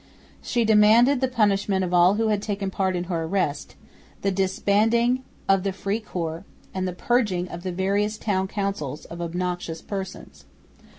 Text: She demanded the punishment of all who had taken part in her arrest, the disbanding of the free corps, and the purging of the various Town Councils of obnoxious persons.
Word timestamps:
She 0.41 0.65
demanded 0.65 1.21
the 1.21 1.27
punishment 1.27 1.83
of 1.85 1.93
all 1.93 2.15
who 2.15 2.29
had 2.29 2.41
taken 2.41 2.71
part 2.71 2.95
in 2.95 3.03
her 3.03 3.25
arrest, 3.25 3.75
the 4.23 4.31
disbanding 4.31 5.23
of 5.47 5.61
the 5.61 5.71
free 5.71 5.99
corps, 5.99 6.43
and 6.73 6.87
the 6.87 6.93
purging 6.93 7.47
of 7.49 7.61
the 7.61 7.71
various 7.71 8.17
Town 8.17 8.47
Councils 8.47 9.05
of 9.05 9.21
obnoxious 9.21 9.79
persons. 9.83 10.45